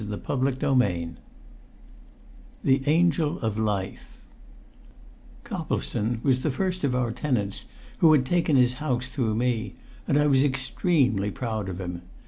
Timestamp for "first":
6.49-6.83